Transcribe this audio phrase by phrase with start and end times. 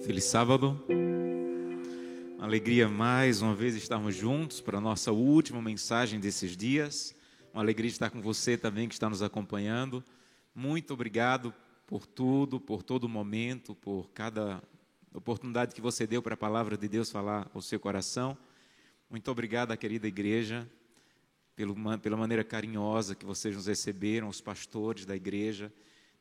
[0.00, 0.80] Feliz sábado.
[2.36, 7.14] Uma alegria mais uma vez estarmos juntos para a nossa última mensagem desses dias.
[7.52, 10.02] Uma alegria estar com você também que está nos acompanhando.
[10.54, 11.52] Muito obrigado
[11.86, 14.62] por tudo, por todo momento, por cada
[15.12, 18.36] oportunidade que você deu para a palavra de Deus falar ao seu coração.
[19.10, 20.66] Muito obrigado querida igreja
[22.00, 25.72] pela maneira carinhosa que vocês nos receberam, os pastores da igreja.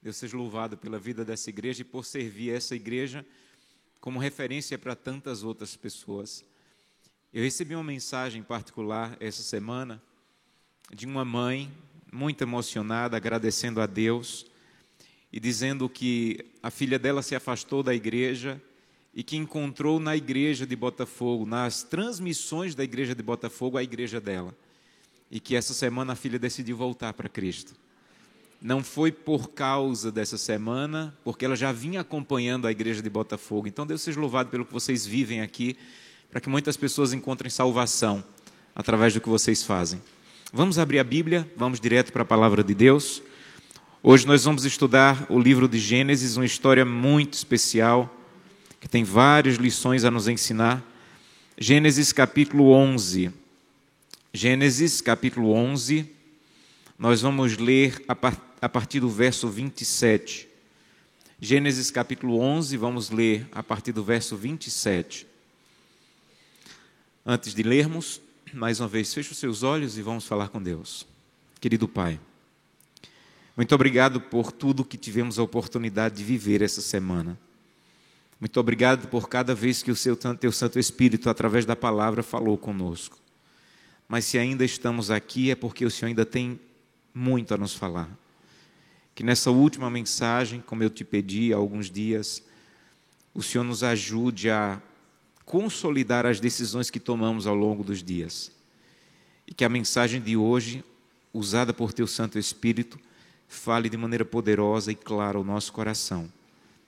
[0.01, 3.25] Deus seja louvado pela vida dessa igreja e por servir essa igreja
[3.99, 6.43] como referência para tantas outras pessoas.
[7.33, 10.01] Eu recebi uma mensagem particular essa semana
[10.93, 11.71] de uma mãe
[12.11, 14.45] muito emocionada, agradecendo a Deus
[15.31, 18.61] e dizendo que a filha dela se afastou da igreja
[19.13, 24.21] e que encontrou na igreja de Botafogo, nas transmissões da igreja de Botafogo, a igreja
[24.21, 24.55] dela.
[25.29, 27.73] E que essa semana a filha decidiu voltar para Cristo
[28.61, 33.67] não foi por causa dessa semana, porque ela já vinha acompanhando a igreja de Botafogo.
[33.67, 35.77] Então, Deus seja louvado pelo que vocês vivem aqui,
[36.31, 38.23] para que muitas pessoas encontrem salvação
[38.75, 40.01] através do que vocês fazem.
[40.51, 43.21] Vamos abrir a Bíblia, vamos direto para a palavra de Deus.
[44.01, 48.13] Hoje nós vamos estudar o livro de Gênesis, uma história muito especial,
[48.79, 50.83] que tem várias lições a nos ensinar.
[51.57, 53.31] Gênesis capítulo 11.
[54.33, 56.05] Gênesis capítulo 11.
[56.99, 60.47] Nós vamos ler a partir do verso 27.
[61.39, 65.25] Gênesis capítulo 11, vamos ler a partir do verso 27.
[67.25, 68.19] Antes de lermos,
[68.53, 71.05] mais uma vez, feche os seus olhos e vamos falar com Deus.
[71.61, 72.19] Querido Pai,
[73.55, 77.37] muito obrigado por tudo que tivemos a oportunidade de viver essa semana.
[78.39, 82.57] Muito obrigado por cada vez que o seu teu Santo Espírito, através da palavra, falou
[82.57, 83.17] conosco.
[84.07, 86.59] Mas se ainda estamos aqui, é porque o Senhor ainda tem
[87.13, 88.09] muito a nos falar
[89.17, 92.43] que nessa última mensagem, como eu te pedi há alguns dias,
[93.33, 94.79] o Senhor nos ajude a
[95.43, 98.51] consolidar as decisões que tomamos ao longo dos dias.
[99.47, 100.85] E que a mensagem de hoje,
[101.33, 102.99] usada por teu Santo Espírito,
[103.47, 106.31] fale de maneira poderosa e clara ao nosso coração.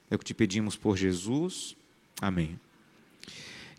[0.08, 1.76] É o que te pedimos por Jesus.
[2.22, 2.60] Amém.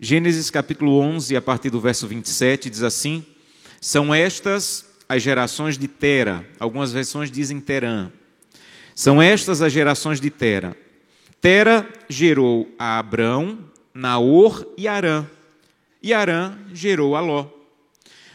[0.03, 3.23] Gênesis capítulo 11, a partir do verso 27, diz assim:
[3.83, 8.11] São estas as gerações de Tera, algumas versões dizem Terã,
[8.95, 10.75] são estas as gerações de Tera.
[11.39, 13.59] Tera gerou a Abrão,
[13.93, 15.27] Naor e Arã.
[16.03, 17.47] E Arã gerou a Ló.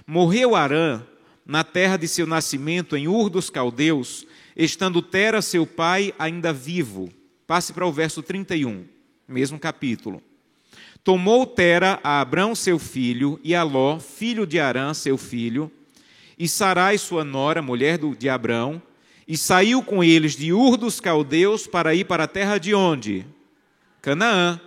[0.05, 1.01] Morreu Arã
[1.43, 7.11] na terra de seu nascimento, em Ur dos Caldeus, estando Tera, seu pai, ainda vivo.
[7.47, 8.85] Passe para o verso 31,
[9.27, 10.21] mesmo capítulo.
[11.05, 15.71] Tomou Tera a Abrão, seu filho, e a Ló, filho de Arã, seu filho,
[16.37, 18.81] e Sarai, sua nora, mulher de Abrão,
[19.27, 23.23] e saiu com eles de Ur dos Caldeus para ir para a terra de onde?
[24.01, 24.59] Canaã.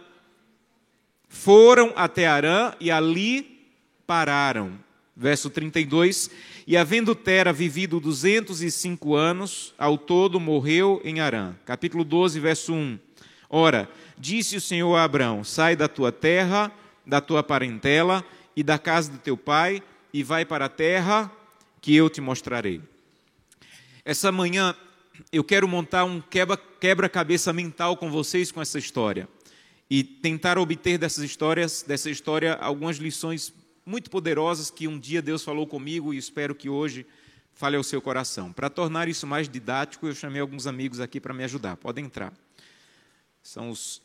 [1.29, 3.67] Foram até Arã e ali
[4.07, 4.79] pararam.
[5.17, 6.31] Verso 32:
[6.69, 11.57] E havendo Tera vivido 205 anos, ao todo morreu em Arã.
[11.65, 12.97] Capítulo 12, verso 1.
[13.51, 13.89] Ora,
[14.19, 16.73] disse o Senhor a Abrão: Sai da tua terra,
[17.07, 18.25] da tua parentela
[18.57, 21.31] e da casa do teu pai, e vai para a terra
[21.81, 22.83] que eu te mostrarei.
[24.05, 24.75] Essa manhã
[25.33, 26.23] eu quero montar um
[26.81, 29.29] quebra-cabeça mental com vocês com essa história
[29.91, 33.53] e tentar obter dessas histórias, dessa história, algumas lições
[33.85, 37.07] muito poderosas que um dia Deus falou comigo e espero que hoje
[37.55, 38.53] fale ao seu coração.
[38.53, 41.77] Para tornar isso mais didático, eu chamei alguns amigos aqui para me ajudar.
[41.77, 42.33] Podem entrar.
[43.43, 44.03] São os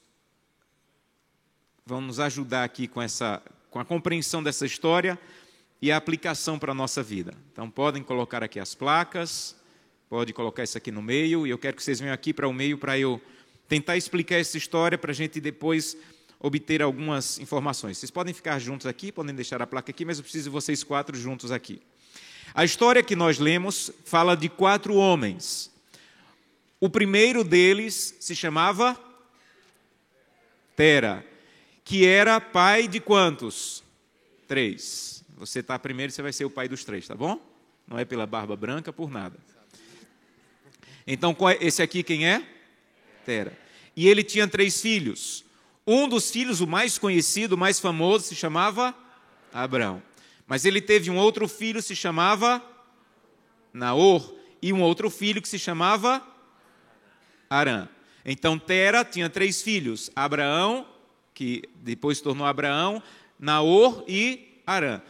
[1.85, 5.19] vão nos ajudar aqui com essa com a compreensão dessa história
[5.81, 7.33] e a aplicação para a nossa vida.
[7.51, 9.55] Então podem colocar aqui as placas.
[10.07, 12.53] Pode colocar isso aqui no meio, e eu quero que vocês venham aqui para o
[12.53, 13.19] meio para eu
[13.67, 15.97] tentar explicar essa história para a gente depois
[16.39, 17.97] obter algumas informações.
[17.97, 20.83] Vocês podem ficar juntos aqui, podem deixar a placa aqui, mas eu preciso de vocês
[20.83, 21.81] quatro juntos aqui.
[22.53, 25.71] A história que nós lemos fala de quatro homens.
[26.79, 28.95] O primeiro deles se chamava
[30.75, 31.25] Tera,
[31.83, 33.83] que era pai de quantos?
[34.47, 35.23] Três.
[35.37, 37.39] Você está primeiro, você vai ser o pai dos três, tá bom?
[37.87, 39.37] Não é pela barba branca, por nada.
[41.05, 42.47] Então, é, esse aqui quem é?
[43.25, 43.57] Tera.
[43.95, 45.43] E ele tinha três filhos.
[45.85, 48.95] Um dos filhos, o mais conhecido, o mais famoso, se chamava
[49.51, 50.01] Abraão.
[50.47, 52.63] Mas ele teve um outro filho, se chamava
[53.73, 56.25] Naor, e um outro filho que se chamava
[57.49, 57.89] Arã.
[58.25, 60.87] Então Tera tinha três filhos: Abraão,
[61.33, 63.01] que depois se tornou Abraão,
[63.39, 65.01] Naor e Arã.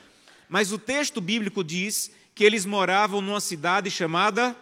[0.49, 4.55] Mas o texto bíblico diz que eles moravam numa cidade chamada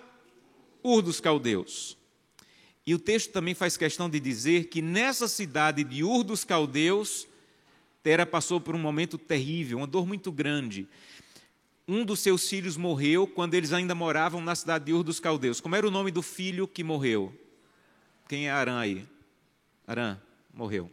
[0.84, 1.98] Ur dos Caldeus.
[2.86, 7.28] E o texto também faz questão de dizer que nessa cidade de Ur dos Caldeus,
[8.02, 10.88] Tera passou por um momento terrível, uma dor muito grande.
[11.88, 15.62] Um dos seus filhos morreu quando eles ainda moravam na cidade de Ur dos Caldeus.
[15.62, 17.34] Como era o nome do filho que morreu?
[18.28, 19.06] Quem é Arã aí?
[19.86, 20.20] Arã,
[20.54, 20.90] morreu.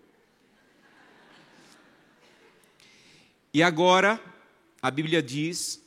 [3.52, 4.20] E agora,
[4.82, 5.82] a Bíblia diz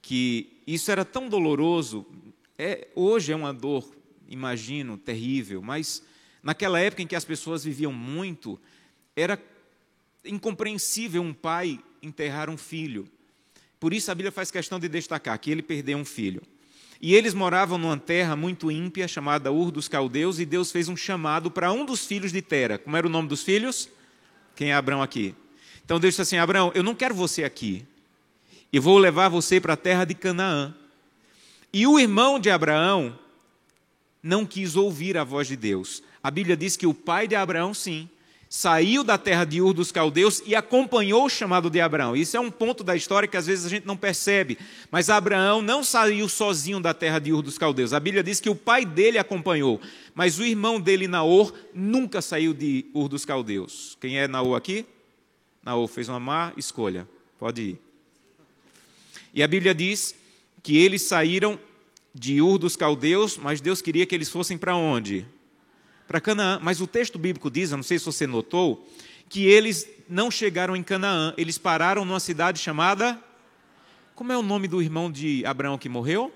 [0.00, 2.06] que isso era tão doloroso,
[2.56, 3.84] é, hoje é uma dor,
[4.28, 6.02] imagino, terrível, mas
[6.42, 8.60] naquela época em que as pessoas viviam muito,
[9.16, 9.40] era
[10.24, 13.08] incompreensível um pai enterrar um filho.
[13.80, 16.42] Por isso a Bíblia faz questão de destacar que ele perdeu um filho.
[17.00, 20.96] E eles moravam numa terra muito ímpia, chamada Ur dos Caldeus, e Deus fez um
[20.96, 22.78] chamado para um dos filhos de Tera.
[22.78, 23.90] Como era o nome dos filhos?
[24.54, 25.34] Quem é Abraão aqui?
[25.84, 27.84] Então Deus disse assim: Abraão, eu não quero você aqui.
[28.72, 30.74] Eu vou levar você para a terra de Canaã.
[31.72, 33.18] E o irmão de Abraão
[34.22, 36.02] não quis ouvir a voz de Deus.
[36.22, 38.08] A Bíblia diz que o pai de Abraão, sim,
[38.48, 42.16] saiu da terra de Ur dos Caldeus e acompanhou o chamado de Abraão.
[42.16, 44.56] Isso é um ponto da história que às vezes a gente não percebe.
[44.90, 47.92] Mas Abraão não saiu sozinho da terra de Ur dos Caldeus.
[47.92, 49.80] A Bíblia diz que o pai dele acompanhou,
[50.14, 53.98] mas o irmão dele, Naor, nunca saiu de Ur dos Caldeus.
[54.00, 54.86] Quem é Naor aqui?
[55.64, 57.08] Naor fez uma má escolha.
[57.38, 57.80] Pode ir.
[59.32, 60.14] E a Bíblia diz
[60.62, 61.58] que eles saíram
[62.14, 65.26] de Ur dos Caldeus, mas Deus queria que eles fossem para onde?
[66.06, 66.58] para Canaã.
[66.62, 68.88] Mas o texto bíblico diz, eu não sei se você notou,
[69.28, 73.18] que eles não chegaram em Canaã, eles pararam numa cidade chamada.
[74.14, 76.32] Como é o nome do irmão de Abraão que morreu?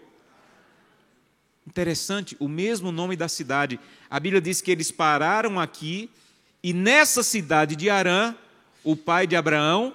[1.66, 3.78] Interessante, o mesmo nome da cidade.
[4.08, 6.10] A Bíblia diz que eles pararam aqui
[6.62, 8.34] e nessa cidade de Arã,
[8.82, 9.94] o pai de Abraão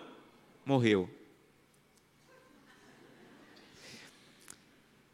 [0.66, 1.10] morreu.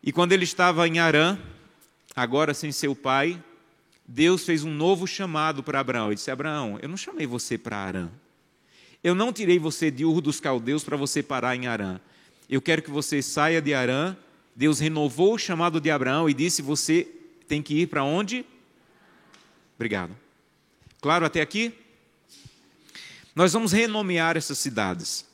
[0.01, 1.37] E quando ele estava em Arã,
[2.15, 3.41] agora sem seu pai,
[4.07, 6.07] Deus fez um novo chamado para Abraão.
[6.07, 8.09] Ele disse: Abraão, eu não chamei você para Arã.
[9.03, 11.99] Eu não tirei você de Ur dos Caldeus para você parar em Arã.
[12.49, 14.15] Eu quero que você saia de Arã.
[14.55, 17.07] Deus renovou o chamado de Abraão e disse: Você
[17.47, 18.45] tem que ir para onde?
[19.75, 20.15] Obrigado.
[21.01, 21.73] Claro até aqui?
[23.39, 25.25] Nós vamos renomear essas cidades.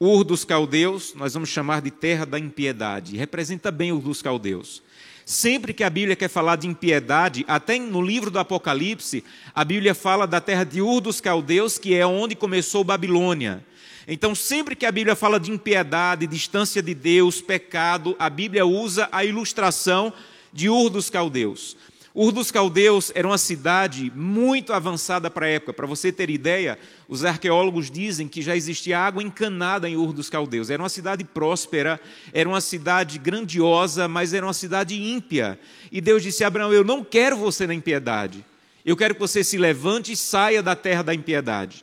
[0.00, 3.16] Ur dos Caldeus, nós vamos chamar de terra da impiedade.
[3.16, 4.82] Representa bem Ur dos Caldeus.
[5.24, 9.22] Sempre que a Bíblia quer falar de impiedade, até no livro do Apocalipse,
[9.54, 13.64] a Bíblia fala da terra de Ur dos Caldeus, que é onde começou Babilônia.
[14.08, 19.08] Então, sempre que a Bíblia fala de impiedade, distância de Deus, pecado, a Bíblia usa
[19.12, 20.12] a ilustração
[20.52, 21.76] de Ur dos Caldeus.
[22.14, 25.72] Ur dos Caldeus era uma cidade muito avançada para a época.
[25.72, 26.78] Para você ter ideia,
[27.08, 30.68] os arqueólogos dizem que já existia água encanada em Ur dos Caldeus.
[30.68, 31.98] Era uma cidade próspera,
[32.32, 35.58] era uma cidade grandiosa, mas era uma cidade ímpia.
[35.90, 38.44] E Deus disse a Abraão: Eu não quero você na impiedade.
[38.84, 41.82] Eu quero que você se levante e saia da terra da impiedade.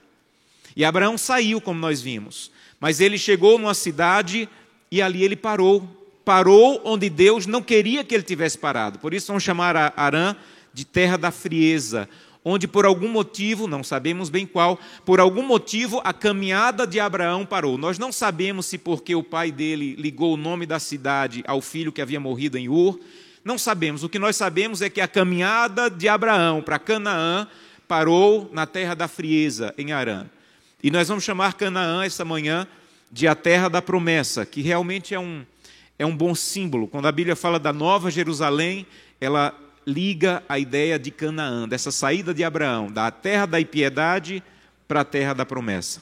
[0.76, 2.52] E Abraão saiu, como nós vimos.
[2.80, 4.48] Mas ele chegou numa cidade
[4.92, 9.00] e ali ele parou parou onde Deus não queria que ele tivesse parado.
[9.00, 10.36] Por isso vamos chamar Arã
[10.74, 12.08] de terra da frieza,
[12.44, 17.46] onde por algum motivo, não sabemos bem qual, por algum motivo a caminhada de Abraão
[17.46, 17.78] parou.
[17.78, 21.92] Nós não sabemos se porque o pai dele ligou o nome da cidade ao filho
[21.92, 23.00] que havia morrido em Ur,
[23.44, 24.04] não sabemos.
[24.04, 27.48] O que nós sabemos é que a caminhada de Abraão para Canaã
[27.88, 30.26] parou na terra da frieza, em Arã.
[30.84, 32.68] E nós vamos chamar Canaã essa manhã
[33.12, 35.44] de a terra da promessa, que realmente é um
[36.00, 36.88] é um bom símbolo.
[36.88, 38.88] Quando a Bíblia fala da Nova Jerusalém,
[39.20, 39.54] ela
[39.86, 44.42] liga a ideia de Canaã, dessa saída de Abraão, da terra da impiedade
[44.88, 46.02] para a terra da promessa.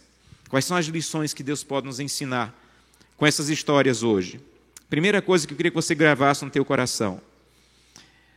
[0.49, 2.55] Quais são as lições que Deus pode nos ensinar
[3.17, 4.39] com essas histórias hoje?
[4.87, 7.19] Primeira coisa que eu queria que você gravasse no teu coração.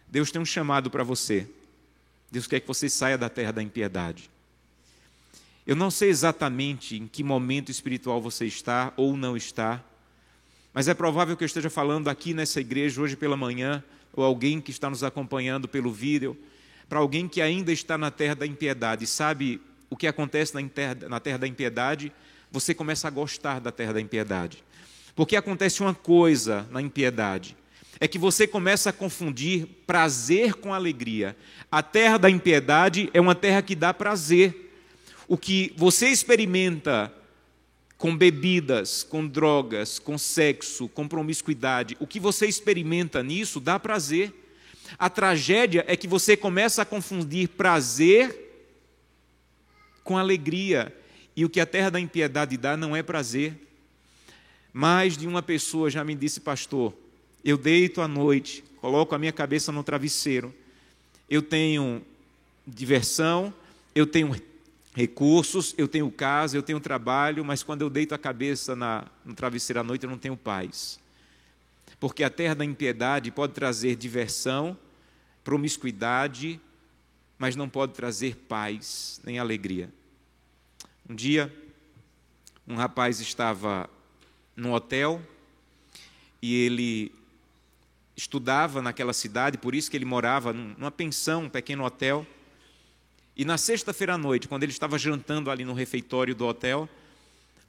[0.09, 1.47] Deus tem um chamado para você.
[2.31, 4.31] Deus quer que você saia da terra da impiedade.
[5.67, 9.85] Eu não sei exatamente em que momento espiritual você está ou não está,
[10.73, 14.61] mas é provável que eu esteja falando aqui nessa igreja hoje pela manhã, ou alguém
[14.61, 16.37] que está nos acompanhando pelo vídeo,
[16.89, 19.07] para alguém que ainda está na terra da impiedade.
[19.07, 22.13] Sabe o que acontece na terra, na terra da impiedade?
[22.51, 24.65] Você começa a gostar da terra da impiedade.
[25.15, 27.57] Porque acontece uma coisa na impiedade:
[27.99, 31.37] é que você começa a confundir prazer com alegria.
[31.71, 34.73] A terra da impiedade é uma terra que dá prazer.
[35.29, 37.13] O que você experimenta
[38.01, 44.33] com bebidas, com drogas, com sexo, com promiscuidade, o que você experimenta nisso dá prazer.
[44.99, 48.35] A tragédia é que você começa a confundir prazer
[50.03, 50.97] com alegria.
[51.37, 53.55] E o que a terra da impiedade dá não é prazer.
[54.73, 56.95] Mais de uma pessoa já me disse, pastor,
[57.45, 60.55] eu deito à noite coloco a minha cabeça no travesseiro,
[61.29, 62.01] eu tenho
[62.67, 63.53] diversão,
[63.95, 64.35] eu tenho
[64.95, 69.35] recursos, eu tenho casa, eu tenho trabalho, mas quando eu deito a cabeça na, no
[69.35, 70.99] travesseiro à noite, eu não tenho paz.
[71.99, 74.77] Porque a terra da impiedade pode trazer diversão,
[75.45, 76.61] promiscuidade,
[77.39, 79.91] mas não pode trazer paz nem alegria.
[81.09, 81.55] Um dia,
[82.67, 83.89] um rapaz estava
[84.57, 85.21] no hotel
[86.43, 87.13] e ele
[88.17, 92.27] estudava naquela cidade, por isso que ele morava numa pensão, um pequeno hotel.
[93.41, 96.87] E na sexta-feira à noite, quando ele estava jantando ali no refeitório do hotel,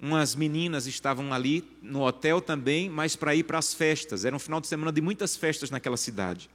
[0.01, 4.25] umas meninas estavam ali no hotel também, mas para ir para as festas.
[4.25, 6.49] Era um final de semana de muitas festas naquela cidade.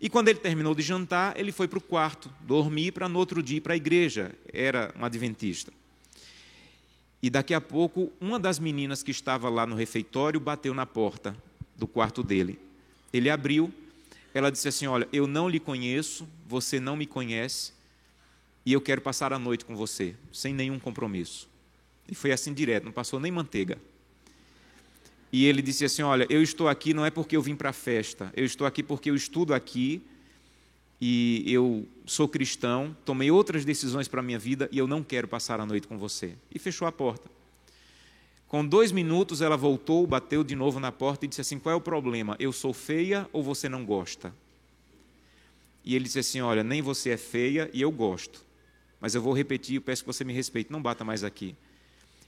[0.00, 3.42] E quando ele terminou de jantar, ele foi para o quarto, dormir para no outro
[3.42, 4.30] dia ir para a igreja.
[4.52, 5.72] Era um adventista.
[7.20, 11.36] E daqui a pouco, uma das meninas que estava lá no refeitório bateu na porta
[11.74, 12.56] do quarto dele.
[13.12, 13.74] Ele abriu,
[14.32, 17.76] ela disse assim: Olha, eu não lhe conheço, você não me conhece,
[18.68, 21.48] e eu quero passar a noite com você, sem nenhum compromisso.
[22.06, 23.78] E foi assim direto, não passou nem manteiga.
[25.32, 27.72] E ele disse assim: Olha, eu estou aqui não é porque eu vim para a
[27.72, 30.02] festa, eu estou aqui porque eu estudo aqui
[31.00, 35.26] e eu sou cristão, tomei outras decisões para a minha vida e eu não quero
[35.26, 36.34] passar a noite com você.
[36.54, 37.30] E fechou a porta.
[38.48, 41.76] Com dois minutos ela voltou, bateu de novo na porta e disse assim: Qual é
[41.76, 42.36] o problema?
[42.38, 44.30] Eu sou feia ou você não gosta?
[45.82, 48.46] E ele disse assim: Olha, nem você é feia e eu gosto.
[49.00, 51.54] Mas eu vou repetir, eu peço que você me respeite, não bata mais aqui.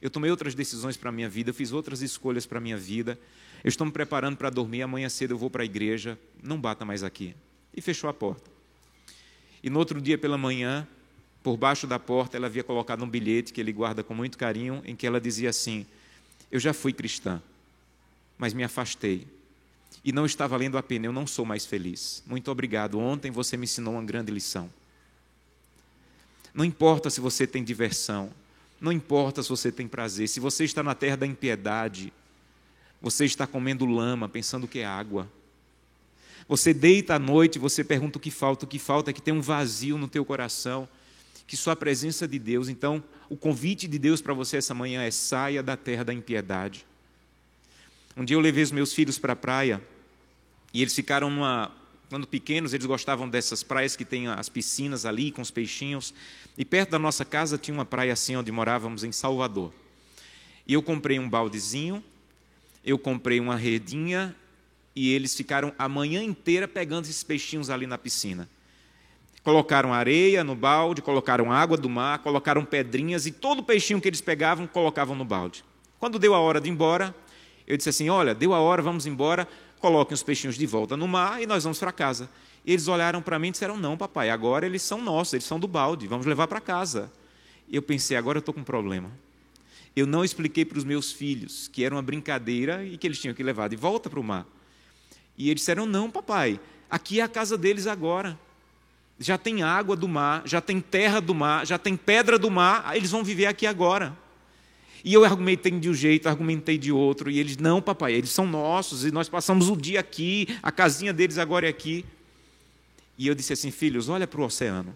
[0.00, 2.76] Eu tomei outras decisões para a minha vida, eu fiz outras escolhas para a minha
[2.76, 3.18] vida.
[3.62, 6.84] Eu estou me preparando para dormir, amanhã cedo eu vou para a igreja, não bata
[6.84, 7.34] mais aqui.
[7.74, 8.50] E fechou a porta.
[9.62, 10.88] E no outro dia pela manhã,
[11.42, 14.82] por baixo da porta, ela havia colocado um bilhete que ele guarda com muito carinho,
[14.86, 15.86] em que ela dizia assim:
[16.50, 17.42] Eu já fui cristã,
[18.38, 19.26] mas me afastei.
[20.02, 22.22] E não está valendo a pena, eu não sou mais feliz.
[22.26, 22.98] Muito obrigado.
[22.98, 24.70] Ontem você me ensinou uma grande lição.
[26.52, 28.30] Não importa se você tem diversão,
[28.80, 32.12] não importa se você tem prazer, se você está na terra da impiedade,
[33.00, 35.30] você está comendo lama, pensando que é água.
[36.49, 39.33] Você deita à noite, você pergunta o que falta, o que falta é que tem
[39.33, 40.88] um vazio no teu coração,
[41.47, 42.69] que só a presença de Deus.
[42.69, 46.87] Então, o convite de Deus para você essa manhã é saia da terra da impiedade.
[48.16, 49.80] Um dia eu levei os meus filhos para a praia
[50.75, 51.73] e eles ficaram numa,
[52.11, 56.12] quando pequenos, eles gostavam dessas praias que tem as piscinas ali com os peixinhos.
[56.59, 59.73] E perto da nossa casa tinha uma praia assim onde morávamos em Salvador.
[60.67, 62.02] E eu comprei um baldezinho,
[62.85, 64.35] eu comprei uma redinha
[64.95, 68.49] e eles ficaram a manhã inteira pegando esses peixinhos ali na piscina.
[69.45, 74.21] Colocaram areia no balde, colocaram água do mar, colocaram pedrinhas e todo peixinho que eles
[74.21, 75.64] pegavam colocavam no balde.
[76.00, 77.14] Quando deu a hora de ir embora,
[77.69, 79.47] eu disse assim: Olha, deu a hora, vamos embora,
[79.80, 82.28] coloquem os peixinhos de volta no mar e nós vamos para casa.
[82.64, 85.66] Eles olharam para mim e disseram: Não, papai, agora eles são nossos, eles são do
[85.66, 87.10] balde, vamos levar para casa.
[87.70, 89.10] Eu pensei: Agora eu estou com um problema.
[89.96, 93.34] Eu não expliquei para os meus filhos que era uma brincadeira e que eles tinham
[93.34, 94.46] que levar de volta para o mar.
[95.37, 98.38] E eles disseram: Não, papai, aqui é a casa deles agora.
[99.18, 102.96] Já tem água do mar, já tem terra do mar, já tem pedra do mar,
[102.96, 104.16] eles vão viver aqui agora.
[105.04, 108.47] E eu argumentei de um jeito, argumentei de outro, e eles, não, papai, eles são
[108.47, 112.04] nossos, e nós passamos o dia aqui, a casinha deles agora é aqui.
[113.16, 114.95] E eu disse assim, filhos, olha para o oceano.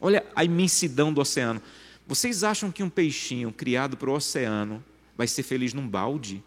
[0.00, 1.62] Olha a imensidão do oceano.
[2.06, 4.82] Vocês acham que um peixinho criado para o oceano
[5.16, 6.42] vai ser feliz num balde?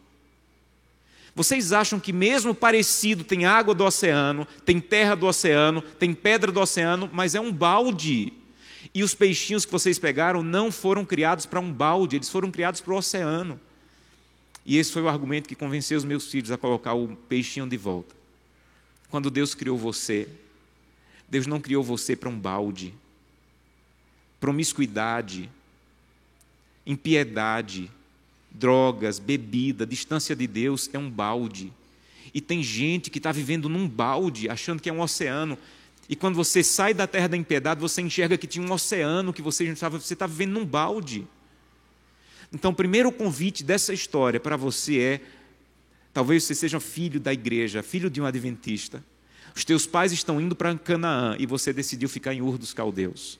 [1.33, 6.51] Vocês acham que, mesmo parecido, tem água do oceano, tem terra do oceano, tem pedra
[6.51, 8.31] do oceano, mas é um balde?
[8.93, 12.81] E os peixinhos que vocês pegaram não foram criados para um balde, eles foram criados
[12.81, 13.59] para o oceano.
[14.65, 17.77] E esse foi o argumento que convenceu os meus filhos a colocar o peixinho de
[17.77, 18.15] volta.
[19.09, 20.27] Quando Deus criou você,
[21.29, 22.93] Deus não criou você para um balde.
[24.39, 25.49] Promiscuidade,
[26.85, 27.91] impiedade,
[28.51, 31.71] drogas, bebida, distância de Deus é um balde.
[32.33, 35.57] E tem gente que está vivendo num balde, achando que é um oceano.
[36.07, 39.41] E quando você sai da terra da impiedade, você enxerga que tinha um oceano que
[39.41, 41.27] você estava, você está vivendo num balde.
[42.53, 45.21] Então, o primeiro convite dessa história para você é:
[46.13, 49.03] talvez você seja filho da igreja, filho de um adventista.
[49.55, 53.39] Os teus pais estão indo para Canaã e você decidiu ficar em Ur dos Caldeus.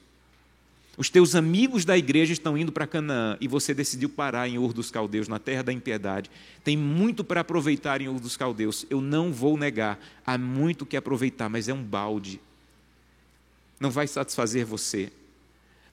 [0.97, 4.71] Os teus amigos da igreja estão indo para Canaã e você decidiu parar em Ur
[4.71, 6.31] dos Caldeus, na terra da impiedade.
[6.63, 8.85] Tem muito para aproveitar em Ur dos Caldeus.
[8.89, 12.39] Eu não vou negar, há muito que aproveitar, mas é um balde.
[13.79, 15.11] Não vai satisfazer você.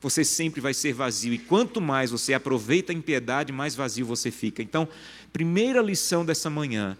[0.00, 4.32] Você sempre vai ser vazio e quanto mais você aproveita a impiedade, mais vazio você
[4.32, 4.60] fica.
[4.60, 4.88] Então,
[5.32, 6.98] primeira lição dessa manhã: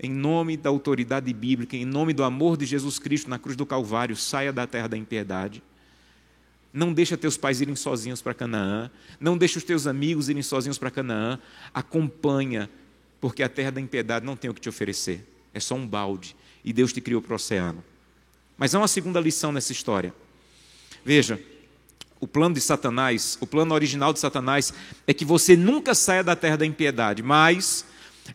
[0.00, 3.64] em nome da autoridade bíblica, em nome do amor de Jesus Cristo na cruz do
[3.64, 5.62] Calvário, saia da terra da impiedade.
[6.72, 10.78] Não deixa teus pais irem sozinhos para Canaã, não deixa os teus amigos irem sozinhos
[10.78, 11.38] para Canaã.
[11.72, 12.68] Acompanha,
[13.20, 15.24] porque a terra da impiedade não tem o que te oferecer.
[15.54, 16.34] É só um balde
[16.64, 17.84] e Deus te criou para o oceano.
[18.60, 20.12] Mas há uma segunda lição nessa história.
[21.02, 21.40] Veja,
[22.20, 24.74] o plano de Satanás, o plano original de Satanás
[25.06, 27.86] é que você nunca saia da terra da impiedade, mas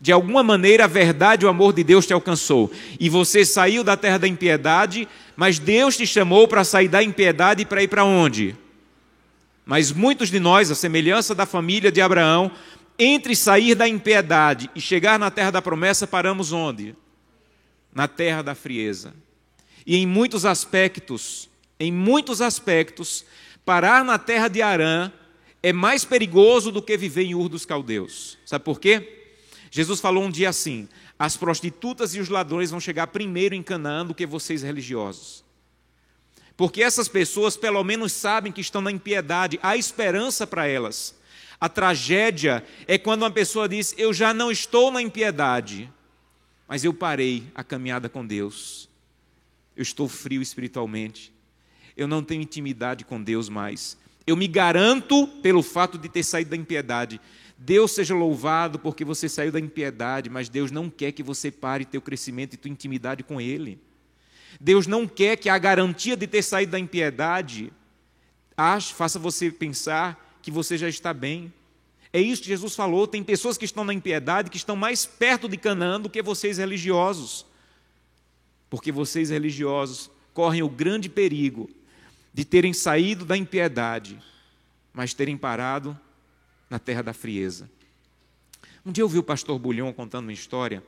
[0.01, 2.71] de alguma maneira a verdade e o amor de Deus te alcançou.
[2.99, 7.61] E você saiu da terra da impiedade, mas Deus te chamou para sair da impiedade
[7.61, 8.55] e para ir para onde?
[9.63, 12.51] Mas muitos de nós, a semelhança da família de Abraão,
[12.97, 16.95] entre sair da impiedade e chegar na terra da promessa, paramos onde?
[17.93, 19.13] Na terra da frieza.
[19.85, 21.49] E em muitos aspectos,
[21.79, 23.25] em muitos aspectos,
[23.63, 25.11] parar na terra de Arã
[25.61, 28.37] é mais perigoso do que viver em Ur dos Caldeus.
[28.45, 29.27] Sabe por quê?
[29.69, 30.87] Jesus falou um dia assim:
[31.17, 35.43] as prostitutas e os ladrões vão chegar primeiro em Canaã do que vocês religiosos.
[36.57, 41.15] Porque essas pessoas pelo menos sabem que estão na impiedade, há esperança para elas.
[41.59, 45.91] A tragédia é quando uma pessoa diz: Eu já não estou na impiedade,
[46.67, 48.89] mas eu parei a caminhada com Deus.
[49.75, 51.35] Eu estou frio espiritualmente
[51.95, 53.97] eu não tenho intimidade com Deus mais.
[54.27, 57.21] Eu me garanto pelo fato de ter saído da impiedade.
[57.57, 61.85] Deus seja louvado porque você saiu da impiedade, mas Deus não quer que você pare
[61.85, 63.79] teu crescimento e tua intimidade com Ele.
[64.59, 67.71] Deus não quer que a garantia de ter saído da impiedade
[68.93, 71.53] faça você pensar que você já está bem.
[72.11, 73.07] É isso que Jesus falou.
[73.07, 76.57] Tem pessoas que estão na impiedade que estão mais perto de Canaã do que vocês
[76.57, 77.45] religiosos.
[78.69, 81.69] Porque vocês religiosos correm o grande perigo
[82.33, 84.19] de terem saído da impiedade,
[84.93, 85.97] mas terem parado
[86.69, 87.69] na terra da frieza.
[88.85, 90.83] Um dia eu vi o pastor Bulhão contando uma história.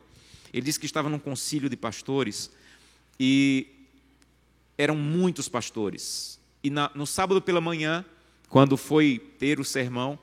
[0.53, 2.51] Ele disse que estava num concílio de pastores
[3.19, 3.67] e
[4.77, 6.39] eram muitos pastores.
[6.63, 8.05] E na, no sábado pela manhã,
[8.49, 10.19] quando foi ter o sermão,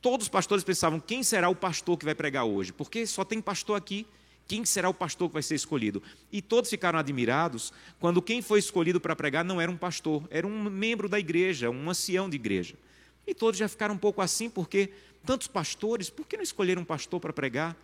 [0.00, 2.72] todos os pastores pensavam: quem será o pastor que vai pregar hoje?
[2.72, 4.06] Porque só tem pastor aqui.
[4.48, 6.02] Quem será o pastor que vai ser escolhido?
[6.30, 10.46] E todos ficaram admirados quando quem foi escolhido para pregar não era um pastor, era
[10.46, 12.76] um membro da igreja, um ancião de igreja.
[13.26, 14.90] E todos já ficaram um pouco assim, porque
[15.24, 17.76] tantos pastores, por que não escolheram um pastor para pregar?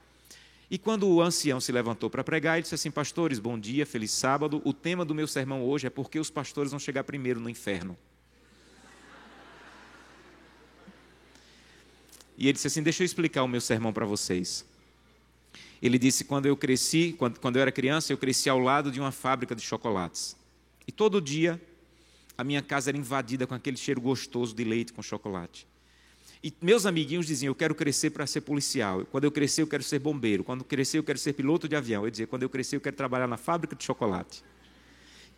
[0.70, 4.11] E quando o ancião se levantou para pregar, ele disse assim: Pastores, bom dia, feliz
[4.12, 4.62] sábado.
[4.64, 7.94] O tema do meu sermão hoje é porque os pastores vão chegar primeiro no inferno.
[12.38, 14.64] E ele disse assim: Deixa eu explicar o meu sermão para vocês.
[15.81, 19.01] Ele disse: quando eu cresci, quando, quando eu era criança, eu cresci ao lado de
[19.01, 20.37] uma fábrica de chocolates.
[20.87, 21.61] E todo dia
[22.37, 25.67] a minha casa era invadida com aquele cheiro gostoso de leite com chocolate.
[26.43, 29.07] E meus amiguinhos diziam: Eu quero crescer para ser policial.
[29.07, 30.43] Quando eu crescer, eu quero ser bombeiro.
[30.43, 32.05] Quando eu crescer, eu quero ser piloto de avião.
[32.05, 34.43] Eu dizia: Quando eu crescer, eu quero trabalhar na fábrica de chocolate.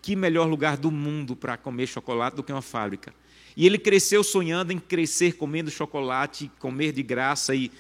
[0.01, 3.15] Que melhor lugar do mundo para comer chocolate do que uma fábrica?
[3.57, 7.55] E ele cresceu sonhando em crescer comendo chocolate, comer de graça.
[7.55, 7.71] E,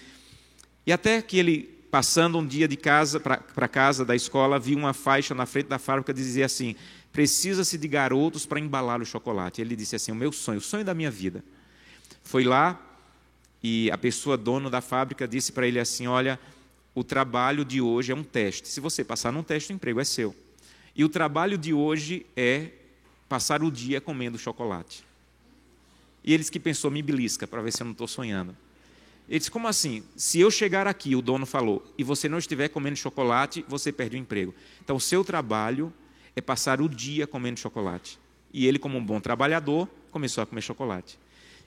[0.87, 4.93] e até que ele passando um dia de casa para casa da escola, vi uma
[4.93, 6.75] faixa na frente da fábrica que dizia assim:
[7.13, 9.61] precisa-se de garotos para embalar o chocolate.
[9.61, 11.45] Ele disse assim: o meu sonho, o sonho da minha vida.
[12.25, 12.85] Foi lá
[13.63, 16.37] e a pessoa dono da fábrica disse para ele assim: olha,
[16.97, 18.67] o trabalho de hoje é um teste.
[18.67, 20.35] Se você passar num teste, o emprego é seu.
[20.97, 22.71] E o trabalho de hoje é
[23.29, 25.05] passar o dia comendo chocolate.
[26.25, 28.57] E eles que pensou, me belisca para ver se eu não estou sonhando.
[29.29, 30.03] Ele disse: Como assim?
[30.17, 34.17] Se eu chegar aqui, o dono falou, e você não estiver comendo chocolate, você perde
[34.17, 34.55] o emprego.
[34.83, 35.93] Então, o seu trabalho
[36.37, 38.19] é passar o dia comendo chocolate.
[38.53, 41.19] E ele, como um bom trabalhador, começou a comer chocolate.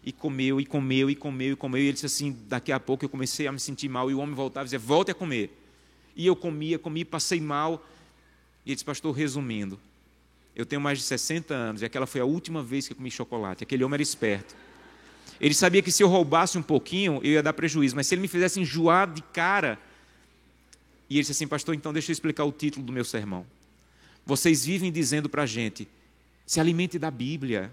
[0.04, 1.82] E comeu, e comeu, e comeu, e comeu.
[1.82, 4.10] E ele disse assim: Daqui a pouco eu comecei a me sentir mal.
[4.10, 5.52] E o homem voltava e dizia: Volte a comer.
[6.16, 7.86] E eu comia, comia, passei mal.
[8.66, 9.80] E ele disse: Pastor, resumindo,
[10.56, 13.12] eu tenho mais de 60 anos e aquela foi a última vez que eu comi
[13.12, 13.64] chocolate.
[13.64, 14.56] Aquele homem era esperto.
[15.40, 18.22] Ele sabia que se eu roubasse um pouquinho, eu ia dar prejuízo, mas se ele
[18.22, 19.80] me fizesse enjoar de cara.
[21.10, 23.46] E ele disse assim, pastor, então deixa eu explicar o título do meu sermão.
[24.26, 25.88] Vocês vivem dizendo para a gente:
[26.46, 27.72] se alimente da Bíblia,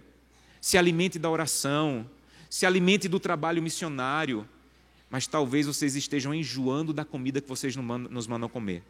[0.61, 2.09] se alimente da oração,
[2.49, 4.49] se alimente do trabalho missionário,
[5.11, 8.83] mas talvez vocês estejam enjoando da comida que vocês nos mandam comer.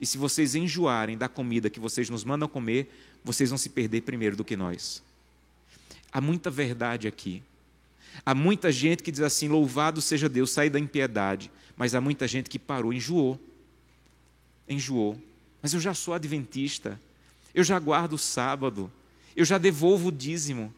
[0.00, 2.92] E se vocês enjoarem da comida que vocês nos mandam comer,
[3.24, 5.02] vocês vão se perder primeiro do que nós.
[6.12, 7.42] Há muita verdade aqui.
[8.24, 11.50] Há muita gente que diz assim: louvado seja Deus, saí da impiedade.
[11.76, 13.40] Mas há muita gente que parou, enjoou.
[14.68, 15.20] Enjoou.
[15.62, 17.00] Mas eu já sou adventista.
[17.54, 18.90] Eu já guardo o sábado.
[19.34, 20.74] Eu já devolvo o dízimo.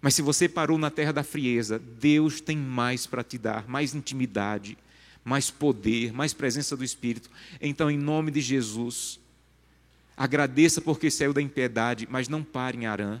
[0.00, 3.94] Mas se você parou na terra da frieza, Deus tem mais para te dar, mais
[3.94, 4.76] intimidade,
[5.24, 7.30] mais poder, mais presença do Espírito.
[7.60, 9.18] Então, em nome de Jesus,
[10.16, 13.20] agradeça porque saiu da impiedade, mas não pare em Arã.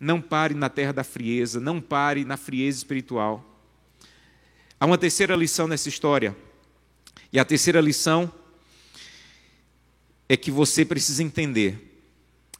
[0.00, 3.44] Não pare na terra da frieza, não pare na frieza espiritual.
[4.80, 6.34] Há uma terceira lição nessa história.
[7.30, 8.32] E a terceira lição
[10.26, 12.02] é que você precisa entender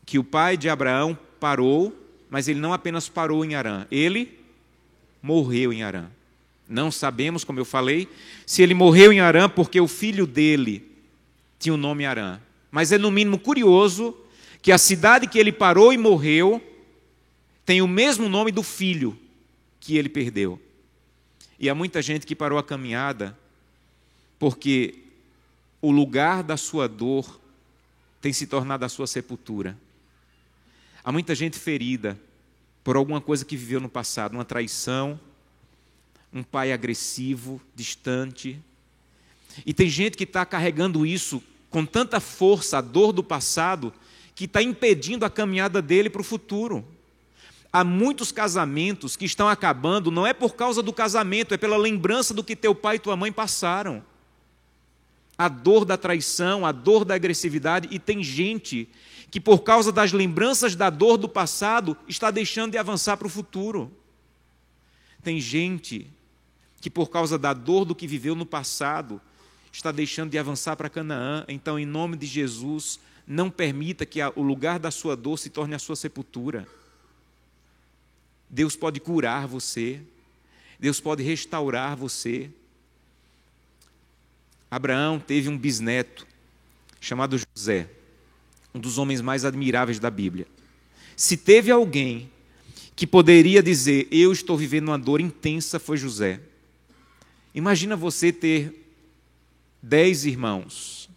[0.04, 1.96] que o pai de Abraão parou,
[2.28, 4.38] mas ele não apenas parou em Arã, ele
[5.22, 6.10] morreu em Arã.
[6.68, 8.08] Não sabemos, como eu falei,
[8.44, 10.88] se ele morreu em Arã porque o filho dele
[11.58, 12.38] tinha o nome Arã.
[12.70, 14.16] Mas é no mínimo curioso
[14.62, 16.62] que a cidade que ele parou e morreu
[17.70, 19.16] tem o mesmo nome do filho
[19.78, 20.60] que ele perdeu.
[21.56, 23.38] E há muita gente que parou a caminhada
[24.40, 25.04] porque
[25.80, 27.40] o lugar da sua dor
[28.20, 29.78] tem se tornado a sua sepultura.
[31.04, 32.18] Há muita gente ferida
[32.82, 35.20] por alguma coisa que viveu no passado, uma traição,
[36.32, 38.60] um pai agressivo, distante.
[39.64, 43.94] E tem gente que está carregando isso com tanta força, a dor do passado,
[44.34, 46.84] que está impedindo a caminhada dele para o futuro.
[47.72, 52.34] Há muitos casamentos que estão acabando, não é por causa do casamento, é pela lembrança
[52.34, 54.02] do que teu pai e tua mãe passaram.
[55.38, 58.88] A dor da traição, a dor da agressividade, e tem gente
[59.30, 63.30] que, por causa das lembranças da dor do passado, está deixando de avançar para o
[63.30, 63.90] futuro.
[65.22, 66.10] Tem gente
[66.80, 69.20] que, por causa da dor do que viveu no passado,
[69.72, 71.44] está deixando de avançar para Canaã.
[71.46, 75.74] Então, em nome de Jesus, não permita que o lugar da sua dor se torne
[75.76, 76.66] a sua sepultura.
[78.50, 80.00] Deus pode curar você,
[80.78, 82.50] Deus pode restaurar você.
[84.68, 86.26] Abraão teve um bisneto
[87.00, 87.88] chamado José,
[88.74, 90.46] um dos homens mais admiráveis da Bíblia.
[91.16, 92.30] Se teve alguém
[92.96, 96.40] que poderia dizer, eu estou vivendo uma dor intensa, foi José.
[97.54, 98.92] Imagina você ter
[99.82, 101.08] dez irmãos.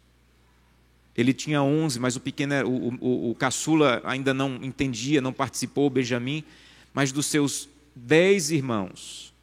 [1.16, 5.90] Ele tinha onze, mas o pequeno, o, o, o caçula ainda não entendia, não participou,
[5.90, 6.44] Benjamim.
[6.94, 9.34] Mas dos seus dez irmãos,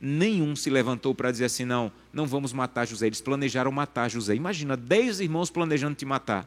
[0.00, 3.06] nenhum se levantou para dizer assim: não, não vamos matar José.
[3.06, 4.34] Eles planejaram matar José.
[4.34, 6.46] Imagina, dez irmãos planejando te matar.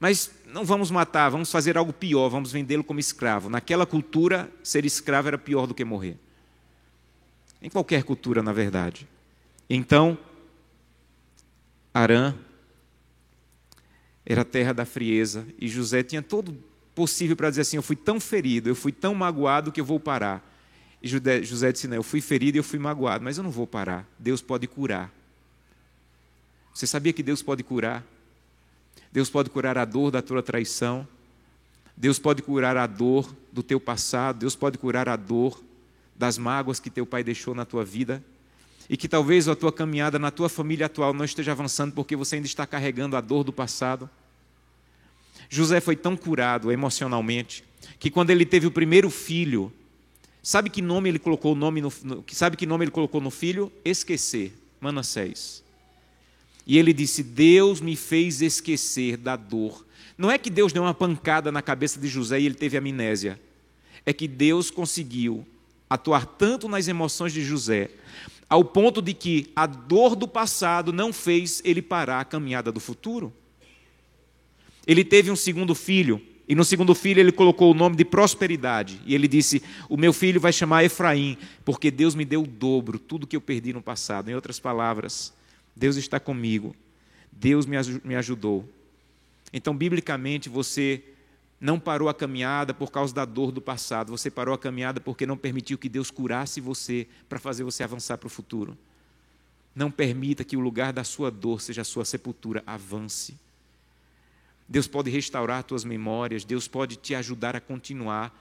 [0.00, 3.48] Mas não vamos matar, vamos fazer algo pior, vamos vendê-lo como escravo.
[3.48, 6.18] Naquela cultura, ser escravo era pior do que morrer.
[7.60, 9.06] Em qualquer cultura, na verdade.
[9.70, 10.18] Então,
[11.94, 12.34] Arã
[14.26, 16.56] era terra da frieza e José tinha todo
[16.94, 20.00] possível para dizer assim: Eu fui tão ferido, eu fui tão magoado que eu vou
[20.00, 20.46] parar.
[21.02, 23.66] E José disse: Não, eu fui ferido e eu fui magoado, mas eu não vou
[23.66, 24.06] parar.
[24.18, 25.10] Deus pode curar.
[26.72, 28.04] Você sabia que Deus pode curar?
[29.10, 31.06] Deus pode curar a dor da tua traição.
[31.96, 34.38] Deus pode curar a dor do teu passado.
[34.38, 35.62] Deus pode curar a dor
[36.16, 38.24] das mágoas que teu pai deixou na tua vida.
[38.88, 42.36] E que talvez a tua caminhada na tua família atual não esteja avançando porque você
[42.36, 44.08] ainda está carregando a dor do passado.
[45.54, 47.62] José foi tão curado emocionalmente
[47.98, 49.70] que quando ele teve o primeiro filho,
[50.42, 51.92] sabe que nome ele colocou nome no,
[52.32, 53.70] sabe que nome ele colocou no filho?
[53.84, 55.62] Esquecer, Manassés.
[56.66, 59.84] E ele disse: Deus me fez esquecer da dor.
[60.16, 63.38] Não é que Deus deu uma pancada na cabeça de José e ele teve amnésia.
[64.06, 65.46] É que Deus conseguiu
[65.90, 67.90] atuar tanto nas emoções de José,
[68.48, 72.80] ao ponto de que a dor do passado não fez ele parar a caminhada do
[72.80, 73.30] futuro.
[74.86, 79.00] Ele teve um segundo filho, e no segundo filho ele colocou o nome de prosperidade.
[79.06, 82.98] E ele disse: O meu filho vai chamar Efraim, porque Deus me deu o dobro,
[82.98, 84.30] tudo que eu perdi no passado.
[84.30, 85.32] Em outras palavras,
[85.74, 86.74] Deus está comigo,
[87.30, 88.68] Deus me ajudou.
[89.52, 91.02] Então, biblicamente, você
[91.60, 95.24] não parou a caminhada por causa da dor do passado, você parou a caminhada porque
[95.24, 98.76] não permitiu que Deus curasse você para fazer você avançar para o futuro.
[99.74, 103.38] Não permita que o lugar da sua dor seja a sua sepultura, avance.
[104.72, 108.34] Deus pode restaurar tuas memórias, Deus pode te ajudar a continuar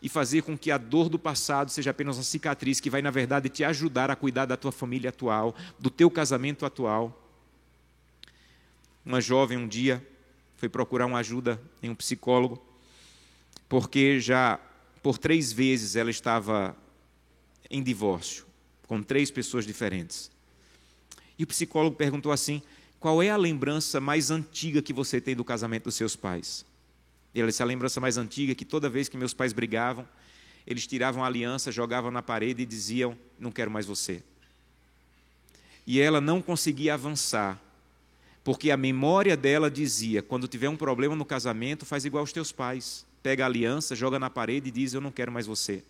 [0.00, 3.10] e fazer com que a dor do passado seja apenas uma cicatriz que vai, na
[3.10, 7.22] verdade, te ajudar a cuidar da tua família atual, do teu casamento atual.
[9.04, 10.02] Uma jovem um dia
[10.56, 12.64] foi procurar uma ajuda em um psicólogo,
[13.68, 14.58] porque já
[15.02, 16.74] por três vezes ela estava
[17.68, 18.46] em divórcio,
[18.86, 20.30] com três pessoas diferentes.
[21.38, 22.62] E o psicólogo perguntou assim:
[23.04, 26.64] qual é a lembrança mais antiga que você tem do casamento dos seus pais?
[27.34, 30.08] E ela disse: a lembrança mais antiga é que toda vez que meus pais brigavam,
[30.66, 34.22] eles tiravam a aliança, jogavam na parede e diziam: Não quero mais você.
[35.86, 37.60] E ela não conseguia avançar,
[38.42, 42.52] porque a memória dela dizia: quando tiver um problema no casamento, faz igual aos teus
[42.52, 43.04] pais.
[43.22, 45.84] Pega a aliança, joga na parede e diz: Eu não quero mais você.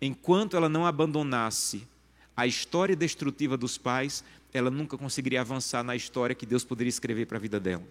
[0.00, 1.86] Enquanto ela não abandonasse
[2.34, 7.26] a história destrutiva dos pais, ela nunca conseguiria avançar na história que Deus poderia escrever
[7.26, 7.84] para a vida dela.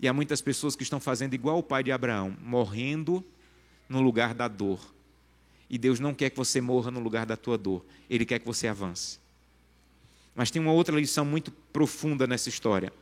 [0.00, 3.24] E há muitas pessoas que estão fazendo igual o pai de Abraão, morrendo
[3.88, 4.80] no lugar da dor.
[5.70, 8.46] E Deus não quer que você morra no lugar da tua dor, Ele quer que
[8.46, 9.18] você avance.
[10.34, 12.92] Mas tem uma outra lição muito profunda nessa história.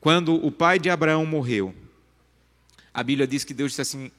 [0.00, 1.74] Quando o pai de Abraão morreu,
[2.92, 4.10] a Bíblia diz que Deus disse assim: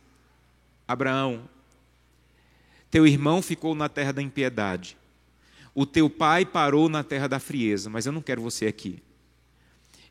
[0.88, 1.48] Abraão,
[2.90, 4.98] teu irmão ficou na terra da impiedade,
[5.76, 9.02] o teu pai parou na terra da frieza, mas eu não quero você aqui.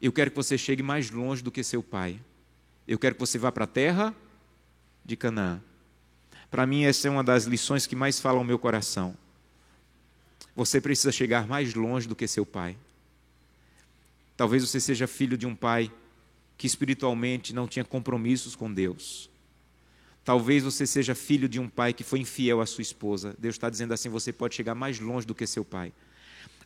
[0.00, 2.20] Eu quero que você chegue mais longe do que seu pai.
[2.88, 4.14] Eu quero que você vá para a terra
[5.04, 5.62] de Canaã.
[6.50, 9.16] Para mim, essa é uma das lições que mais falam ao meu coração.
[10.56, 12.76] Você precisa chegar mais longe do que seu pai.
[14.36, 15.90] Talvez você seja filho de um pai
[16.58, 19.30] que espiritualmente não tinha compromissos com Deus.
[20.24, 23.34] Talvez você seja filho de um pai que foi infiel à sua esposa.
[23.38, 25.92] Deus está dizendo assim: você pode chegar mais longe do que seu pai.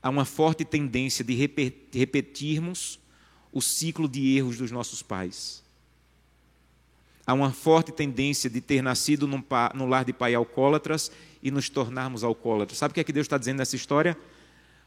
[0.03, 1.35] Há uma forte tendência de
[1.93, 2.99] repetirmos
[3.53, 5.65] o ciclo de erros dos nossos pais.
[7.27, 9.43] Há uma forte tendência de ter nascido num,
[9.75, 11.11] num lar de pai alcoólatras
[11.43, 12.79] e nos tornarmos alcoólatras.
[12.79, 14.17] Sabe o que é que Deus está dizendo nessa história?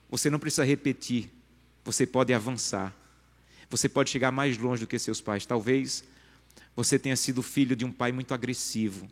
[0.10, 1.30] Você não precisa repetir,
[1.84, 2.96] você pode avançar.
[3.70, 5.46] Você pode chegar mais longe do que seus pais.
[5.46, 6.04] Talvez
[6.76, 9.08] você tenha sido filho de um pai muito agressivo.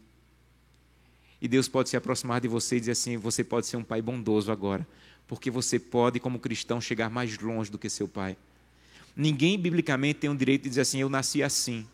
[1.42, 4.02] E Deus pode se aproximar de você e dizer assim: você pode ser um pai
[4.02, 4.88] bondoso agora,
[5.28, 8.36] porque você pode, como cristão, chegar mais longe do que seu pai.
[9.16, 11.86] Ninguém biblicamente tem o direito de dizer assim: eu nasci assim.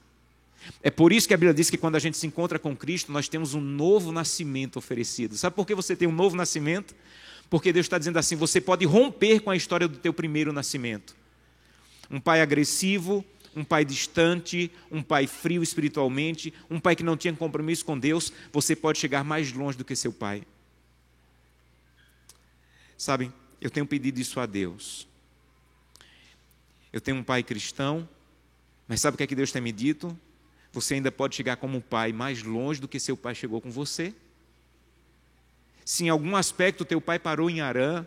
[0.81, 3.11] É por isso que a Bíblia diz que quando a gente se encontra com Cristo,
[3.11, 5.35] nós temos um novo nascimento oferecido.
[5.35, 6.95] Sabe por que você tem um novo nascimento?
[7.49, 11.15] Porque Deus está dizendo assim: você pode romper com a história do teu primeiro nascimento.
[12.09, 17.33] Um pai agressivo, um pai distante, um pai frio espiritualmente, um pai que não tinha
[17.33, 20.43] compromisso com Deus, você pode chegar mais longe do que seu pai.
[22.97, 25.07] Sabem, eu tenho pedido isso a Deus.
[26.91, 28.07] Eu tenho um pai cristão,
[28.87, 30.17] mas sabe o que é que Deus tem me dito?
[30.71, 34.13] Você ainda pode chegar como pai mais longe do que seu pai chegou com você.
[35.85, 38.05] Se em algum aspecto teu pai parou em Arã,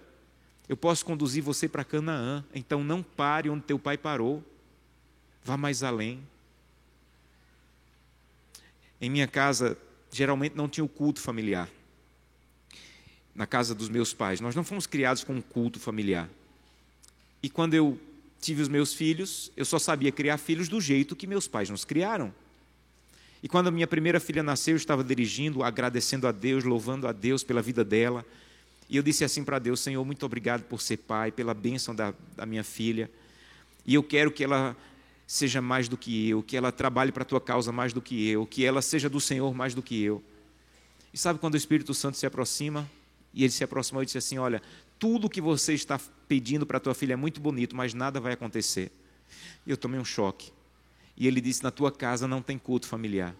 [0.68, 2.44] eu posso conduzir você para Canaã.
[2.54, 4.42] Então não pare onde teu pai parou.
[5.46, 6.20] Vá mais além.
[9.00, 9.78] Em minha casa,
[10.10, 11.70] geralmente não tinha o culto familiar.
[13.32, 14.40] Na casa dos meus pais.
[14.40, 16.28] Nós não fomos criados com um culto familiar.
[17.40, 17.96] E quando eu
[18.40, 21.84] tive os meus filhos, eu só sabia criar filhos do jeito que meus pais nos
[21.84, 22.34] criaram.
[23.40, 27.12] E quando a minha primeira filha nasceu, eu estava dirigindo, agradecendo a Deus, louvando a
[27.12, 28.26] Deus pela vida dela.
[28.88, 32.12] E eu disse assim para Deus: Senhor, muito obrigado por ser pai, pela bênção da,
[32.36, 33.08] da minha filha.
[33.86, 34.76] E eu quero que ela
[35.26, 38.28] seja mais do que eu, que ela trabalhe para a tua causa mais do que
[38.28, 40.22] eu, que ela seja do Senhor mais do que eu.
[41.12, 42.88] E sabe quando o Espírito Santo se aproxima?
[43.34, 44.62] E ele se aproximou e disse assim: Olha,
[44.98, 48.92] tudo que você está pedindo para tua filha é muito bonito, mas nada vai acontecer.
[49.66, 50.52] E eu tomei um choque.
[51.16, 53.34] E ele disse: Na tua casa não tem culto familiar.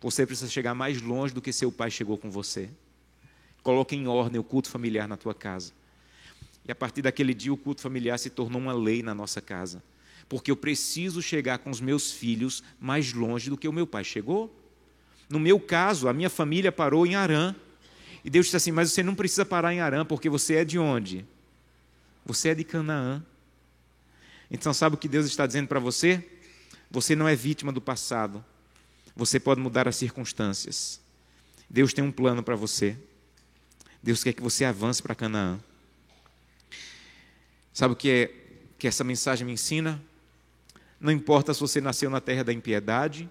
[0.00, 2.68] Você precisa chegar mais longe do que seu pai chegou com você.
[3.62, 5.72] Coloque em ordem o culto familiar na tua casa.
[6.66, 9.82] E a partir daquele dia, o culto familiar se tornou uma lei na nossa casa
[10.28, 14.04] porque eu preciso chegar com os meus filhos mais longe do que o meu pai
[14.04, 14.54] chegou.
[15.28, 17.54] No meu caso, a minha família parou em Arã.
[18.24, 20.78] E Deus disse assim: Mas você não precisa parar em Arã, porque você é de
[20.78, 21.24] onde?
[22.24, 23.22] Você é de Canaã.
[24.50, 26.24] Então, sabe o que Deus está dizendo para você?
[26.90, 28.44] Você não é vítima do passado.
[29.14, 31.00] Você pode mudar as circunstâncias.
[31.70, 32.96] Deus tem um plano para você.
[34.02, 35.58] Deus quer que você avance para Canaã.
[37.72, 38.34] Sabe o que é
[38.78, 40.00] que essa mensagem me ensina?
[41.00, 43.28] Não importa se você nasceu na terra da impiedade,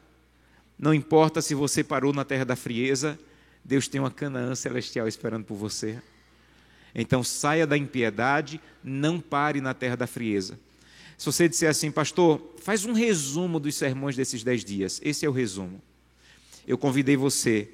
[0.77, 3.17] não importa se você parou na terra da frieza,
[3.63, 5.99] Deus tem uma Canaã celestial esperando por você.
[6.93, 10.59] Então saia da impiedade, não pare na terra da frieza.
[11.17, 15.01] Se você disser assim, pastor, faz um resumo dos sermões desses dez dias.
[15.03, 15.81] Esse é o resumo.
[16.67, 17.69] Eu convidei você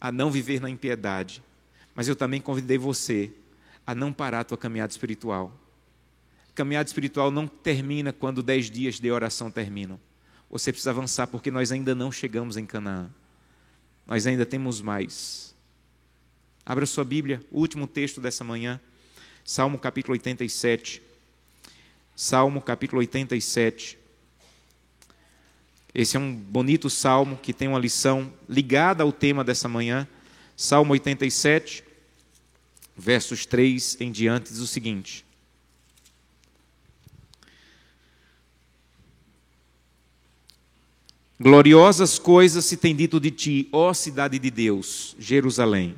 [0.00, 1.42] a não viver na impiedade,
[1.94, 3.30] mas eu também convidei você
[3.86, 5.52] a não parar a tua caminhada espiritual
[6.58, 10.00] caminhada espiritual não termina quando dez dias de oração terminam.
[10.50, 13.08] Você precisa avançar porque nós ainda não chegamos em Canaã.
[14.04, 15.54] Nós ainda temos mais.
[16.66, 18.80] Abra sua Bíblia, o último texto dessa manhã,
[19.44, 21.00] Salmo capítulo 87.
[22.16, 23.96] Salmo capítulo 87.
[25.94, 30.08] Esse é um bonito salmo que tem uma lição ligada ao tema dessa manhã.
[30.56, 31.84] Salmo 87,
[32.96, 35.24] versos 3 em diante, diz o seguinte:
[41.40, 45.96] Gloriosas coisas se tem dito de ti, ó cidade de Deus, Jerusalém.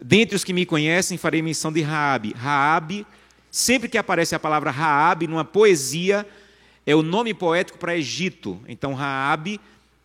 [0.00, 2.32] Dentre os que me conhecem, farei menção de Raabe.
[2.36, 3.06] Raabe
[3.52, 6.26] Sempre que aparece a palavra Raabe numa poesia,
[6.86, 8.58] é o nome poético para Egito.
[8.66, 9.60] Então, Raabe,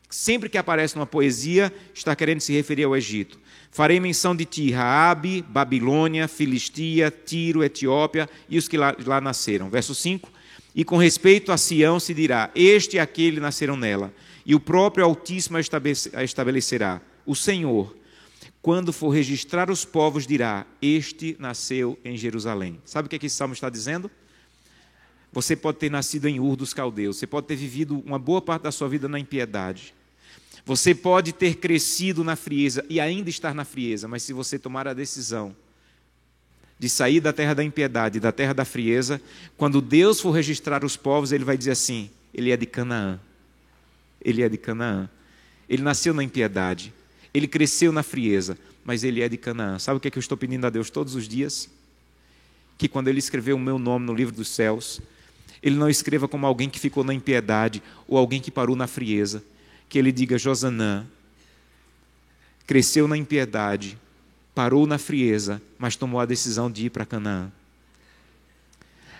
[0.09, 3.39] sempre que aparece numa poesia, está querendo se referir ao Egito.
[3.71, 9.69] Farei menção de ti, Raabe, Babilônia, Filistia, Tiro, Etiópia e os que lá, lá nasceram.
[9.69, 10.29] Verso 5.
[10.77, 14.13] E com respeito a Sião se dirá: Este e aquele nasceram nela,
[14.45, 17.01] e o próprio Altíssimo a estabelecerá.
[17.25, 17.97] O Senhor,
[18.61, 22.79] quando for registrar os povos, dirá: Este nasceu em Jerusalém.
[22.85, 24.11] Sabe o que, é que esse salmo está dizendo?
[25.33, 28.61] Você pode ter nascido em Ur dos Caldeus, você pode ter vivido uma boa parte
[28.61, 29.95] da sua vida na impiedade.
[30.63, 34.87] Você pode ter crescido na frieza e ainda estar na frieza, mas se você tomar
[34.87, 35.55] a decisão
[36.79, 39.21] de sair da terra da impiedade, da terra da frieza,
[39.57, 43.19] quando Deus for registrar os povos, ele vai dizer assim: ele é de Canaã.
[44.23, 45.09] Ele é de Canaã.
[45.67, 46.93] Ele nasceu na impiedade.
[47.33, 49.79] Ele cresceu na frieza, mas ele é de Canaã.
[49.79, 51.69] Sabe o que, é que eu estou pedindo a Deus todos os dias?
[52.77, 55.01] Que quando ele escreveu o meu nome no livro dos céus,
[55.61, 59.43] ele não escreva como alguém que ficou na impiedade ou alguém que parou na frieza.
[59.89, 61.05] Que ele diga: Josanã
[62.67, 63.97] cresceu na impiedade,
[64.57, 67.51] parou na frieza, mas tomou a decisão de ir para Canaã.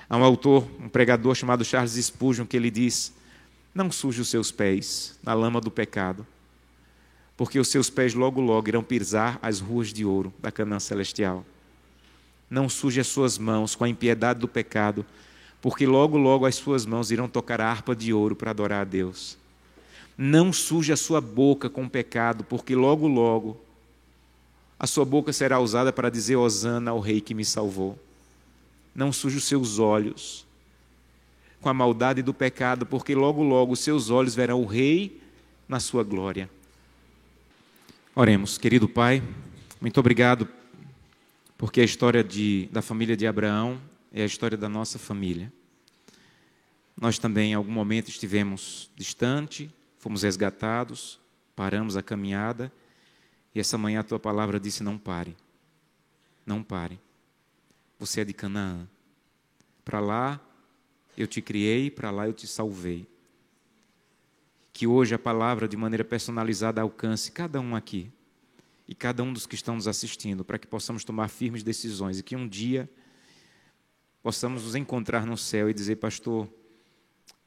[0.10, 3.14] Há um autor, um pregador chamado Charles Spurgeon, que ele diz:
[3.72, 6.26] Não suje os seus pés na lama do pecado,
[7.38, 11.46] porque os seus pés logo logo irão pisar as ruas de ouro da Canaã celestial.
[12.50, 15.06] Não suje as suas mãos com a impiedade do pecado,
[15.62, 18.86] porque logo, logo as suas mãos irão tocar a harpa de ouro para adorar a
[18.86, 19.38] Deus.
[20.18, 23.67] Não suje a sua boca com pecado, porque logo, logo
[24.80, 27.98] a sua boca será usada para dizer Hosana ao rei que me salvou.
[28.94, 30.46] Não suje os seus olhos
[31.60, 35.20] com a maldade do pecado, porque logo, logo os seus olhos verão o rei
[35.68, 36.50] na sua glória.
[38.16, 39.22] Oremos, querido Pai,
[39.82, 40.48] muito obrigado,
[41.58, 43.80] porque a história de, da família de Abraão
[44.14, 45.52] é a história da nossa família.
[47.00, 51.20] Nós também, em algum momento, estivemos distante, fomos resgatados,
[51.56, 52.72] paramos a caminhada,
[53.58, 55.36] e essa manhã a tua palavra disse: não pare,
[56.46, 57.00] não pare.
[57.98, 58.88] Você é de Canaã.
[59.84, 60.40] Para lá
[61.18, 63.10] eu te criei, para lá eu te salvei.
[64.72, 68.12] Que hoje a palavra, de maneira personalizada, alcance cada um aqui
[68.88, 72.24] e cada um dos que estão nos assistindo, para que possamos tomar firmes decisões e
[72.24, 72.88] que um dia
[74.22, 76.48] possamos nos encontrar no céu e dizer, pastor,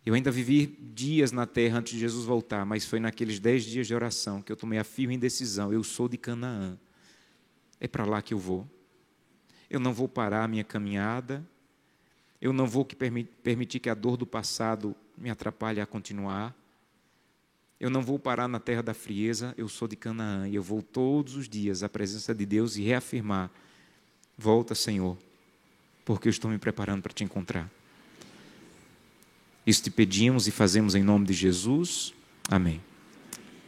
[0.04, 3.86] eu ainda vivi dias na terra antes de Jesus voltar, mas foi naqueles dez dias
[3.86, 5.72] de oração que eu tomei a firme decisão.
[5.72, 6.78] Eu sou de Canaã.
[7.78, 8.68] É para lá que eu vou.
[9.68, 11.46] Eu não vou parar a minha caminhada.
[12.40, 16.56] Eu não vou permitir que a dor do passado me atrapalhe a continuar.
[17.78, 19.54] Eu não vou parar na terra da frieza.
[19.56, 22.82] Eu sou de Canaã e eu vou todos os dias à presença de Deus e
[22.82, 23.50] reafirmar:
[24.36, 25.16] Volta, Senhor
[26.10, 27.70] porque eu estou me preparando para te encontrar.
[29.66, 32.12] Isso te pedimos e fazemos em nome de Jesus.
[32.48, 32.80] Amém.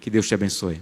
[0.01, 0.81] Que Deus te abençoe.